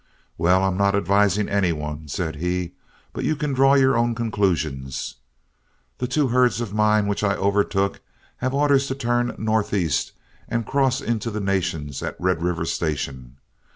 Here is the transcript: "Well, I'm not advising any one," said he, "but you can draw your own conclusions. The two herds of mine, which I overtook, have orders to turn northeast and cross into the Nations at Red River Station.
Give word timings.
"Well, 0.35 0.63
I'm 0.63 0.77
not 0.77 0.95
advising 0.95 1.47
any 1.47 1.71
one," 1.71 2.07
said 2.07 2.37
he, 2.37 2.71
"but 3.13 3.23
you 3.23 3.35
can 3.35 3.53
draw 3.53 3.75
your 3.75 3.95
own 3.95 4.15
conclusions. 4.15 5.17
The 5.99 6.07
two 6.07 6.29
herds 6.29 6.59
of 6.59 6.73
mine, 6.73 7.05
which 7.05 7.23
I 7.23 7.35
overtook, 7.35 8.01
have 8.37 8.51
orders 8.55 8.87
to 8.87 8.95
turn 8.95 9.35
northeast 9.37 10.13
and 10.49 10.65
cross 10.65 11.01
into 11.01 11.29
the 11.29 11.39
Nations 11.39 12.01
at 12.01 12.19
Red 12.19 12.41
River 12.41 12.65
Station. 12.65 13.37